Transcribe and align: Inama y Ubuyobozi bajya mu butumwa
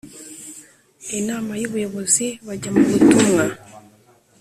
Inama 1.19 1.51
y 1.61 1.65
Ubuyobozi 1.67 2.27
bajya 2.45 2.69
mu 2.75 2.83
butumwa 2.91 3.45